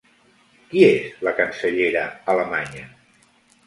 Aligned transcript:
Qui 0.71 0.81
és 0.87 1.21
la 1.29 1.35
cancellera 1.43 2.05
alemanya? 2.37 2.93